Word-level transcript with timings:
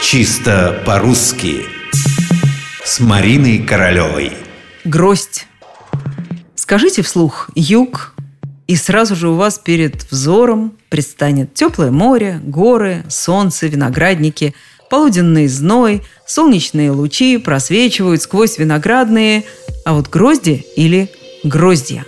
Чисто 0.00 0.80
по-русски 0.86 1.66
С 2.84 3.00
Мариной 3.00 3.58
Королевой 3.58 4.32
Гроздь. 4.84 5.46
Скажите 6.54 7.02
вслух 7.02 7.50
«юг», 7.56 8.14
и 8.68 8.76
сразу 8.76 9.16
же 9.16 9.28
у 9.28 9.34
вас 9.34 9.58
перед 9.58 10.10
взором 10.10 10.74
предстанет 10.88 11.52
теплое 11.52 11.90
море, 11.90 12.40
горы, 12.44 13.04
солнце, 13.10 13.66
виноградники, 13.66 14.54
полуденный 14.88 15.48
зной, 15.48 16.02
солнечные 16.26 16.92
лучи 16.92 17.36
просвечивают 17.36 18.22
сквозь 18.22 18.56
виноградные, 18.56 19.44
а 19.84 19.94
вот 19.94 20.08
грозди 20.08 20.64
или 20.76 21.10
гроздья. 21.42 22.06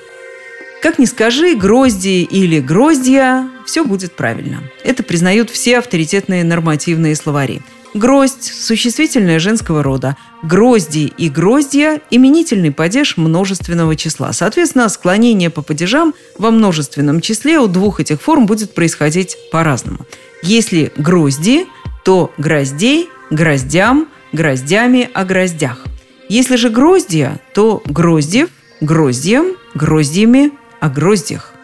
Как 0.81 0.99
ни 0.99 1.07
скажи, 1.07 1.57
грозди 1.57 2.23
или 2.23 2.61
гроздья, 2.61 3.51
все 3.67 3.85
будет 3.85 4.17
правильно. 4.17 4.63
Это 4.85 5.03
признают 5.03 5.51
все 5.51 5.79
авторитетные 5.79 6.45
нормативные 6.45 7.17
словари– 7.17 7.61
Гроздь– 7.95 8.45
существительное 8.63 9.41
женского 9.41 9.83
рода. 9.83 10.17
Грозди 10.43 11.13
и 11.17 11.29
гроздья– 11.29 12.01
именительный 12.11 12.71
падеж 12.71 13.17
множественного 13.17 13.97
числа. 13.97 14.33
Соответственно, 14.33 14.89
склонение 14.89 15.51
по 15.51 15.63
падежам 15.63 16.15
во 16.39 16.53
множественном 16.53 17.21
числе 17.21 17.59
у 17.59 17.67
двух 17.67 17.99
этих 17.99 18.23
форм 18.23 18.47
будет 18.47 18.75
происходить 18.75 19.37
по-разному. 19.51 20.07
Если 20.43 20.93
грозди, 20.97 21.67
то 22.05 22.33
гроздей, 22.39 23.09
гроздям, 23.31 24.09
гроздями 24.33 25.11
о 25.13 25.25
гроздях. 25.25 25.85
Если 26.29 26.55
же 26.55 26.71
гроздья, 26.71 27.41
то 27.55 27.83
гроздьев, 27.85 28.51
гроздьям, 28.81 29.57
гроздьями 29.75 30.53
о 30.79 30.89
гроздях. 30.89 31.55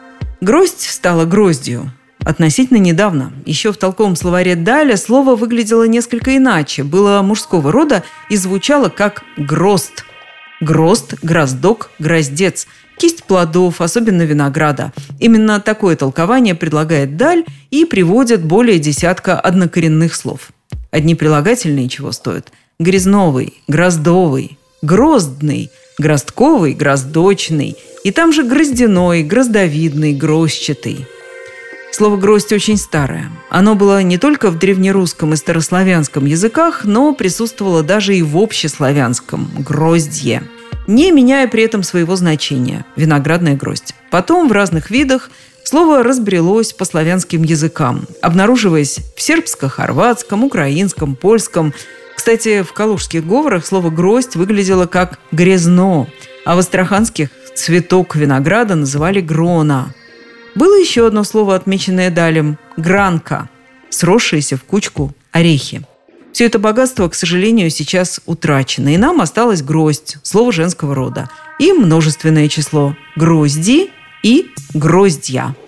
Гроздь 0.41 0.83
стала 0.83 1.25
гроздью, 1.25 1.93
Относительно 2.27 2.79
недавно, 2.79 3.33
еще 3.45 3.73
в 3.73 3.77
толковом 3.77 4.17
словаре 4.17 4.57
Даля 4.57 4.97
слово 4.97 5.37
выглядело 5.37 5.85
несколько 5.85 6.37
иначе, 6.37 6.83
было 6.83 7.23
мужского 7.23 7.71
рода 7.71 8.03
и 8.29 8.37
звучало 8.37 8.89
как 8.89 9.23
«грозд». 9.37 10.05
Грозд, 10.61 11.15
гроздок, 11.23 11.91
гроздец– 12.01 12.67
кисть 12.99 13.23
плодов, 13.23 13.81
особенно 13.81 14.23
винограда. 14.23 14.93
Именно 15.21 15.61
такое 15.61 15.95
толкование 15.95 16.57
предлагает 16.57 17.17
Даль 17.17 17.45
и 17.71 17.85
приводит 17.85 18.45
более 18.45 18.81
десятка 18.81 19.39
однокоренных 19.39 20.13
слов. 20.13 20.51
Одни 20.91 21.15
прилагательные 21.15 21.89
чего 21.89 22.11
стоят? 22.11 22.51
Грязновый, 22.81 23.55
гроздовый, 23.69 24.59
гроздный, 24.83 25.71
гроздковый, 25.97 26.73
гроздочный, 26.73 27.77
и 28.03 28.11
там 28.11 28.33
же 28.33 28.43
гроздяной, 28.43 29.23
гроздовидный, 29.23 30.13
грозчатый– 30.13 31.07
Слово 31.93 32.17
«гроздь» 32.17 32.53
очень 32.53 32.77
старое. 32.77 33.31
Оно 33.49 33.75
было 33.75 34.03
не 34.03 34.19
только 34.19 34.51
в 34.51 34.59
древнерусском 34.59 35.33
и 35.33 35.37
старославянском 35.37 36.27
языках, 36.27 36.85
но 36.85 37.15
присутствовало 37.15 37.83
даже 37.83 38.15
и 38.15 38.23
в 38.23 38.37
общеславянском– 38.37 39.51
«гроздье», 39.59 40.43
не 40.87 41.11
меняя 41.11 41.49
при 41.49 41.63
этом 41.63 41.83
своего 41.83 42.17
значения– 42.17 42.85
виноградная 42.97 43.55
гроздь. 43.55 43.95
Потом 44.11 44.49
в 44.49 44.53
разных 44.53 44.91
видах 44.91 45.31
слово 45.65 46.03
разбрелось 46.03 46.73
по 46.73 46.85
славянским 46.85 47.43
языкам, 47.43 48.07
обнаруживаясь 48.21 48.99
в 49.17 49.23
сербско-хорватском, 49.23 50.45
украинском, 50.45 51.17
польском. 51.17 51.73
Кстати, 52.15 52.63
в 52.63 52.73
калужских 52.73 53.27
говорах 53.27 53.65
слово 53.65 53.89
«гроздь» 53.91 54.37
выглядело 54.37 54.87
как 54.87 55.19
«грязно», 55.33 56.09
а 56.45 56.57
в 56.57 56.59
астраханских 56.59 57.31
цветок 57.55 58.17
винограда 58.17 58.75
называли 58.75 59.21
«грона», 59.21 59.95
было 60.57 60.75
еще 60.79 61.07
одно 61.07 61.23
слово, 61.23 61.55
отмеченное 61.55 62.11
Далем– 62.11 62.59
гранка, 62.77 63.49
сросшиеся 63.91 64.57
в 64.57 64.65
кучку 64.65 65.15
орехи. 65.31 65.83
Все 66.33 66.47
это 66.47 66.59
богатство, 66.59 67.09
к 67.09 67.15
сожалению, 67.15 67.71
сейчас 67.71 68.21
утрачено, 68.27 68.93
и 68.93 68.97
нам 68.97 69.21
осталось 69.21 69.63
гроздь, 69.63 70.17
слово 70.23 70.53
женского 70.53 70.95
рода, 70.95 71.31
и 71.59 71.73
множественное 71.73 72.49
число– 72.49 72.97
грозди 73.17 73.91
и 74.23 74.51
гроздья– 74.75 75.55